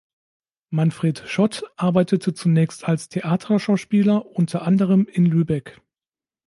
Manfred 0.71 1.19
Schott 1.27 1.63
arbeitete 1.77 2.33
zunächst 2.33 2.87
als 2.89 3.07
Theaterschauspieler 3.09 4.25
unter 4.35 4.63
anderem 4.63 5.05
in 5.05 5.27
Lübeck. 5.27 5.79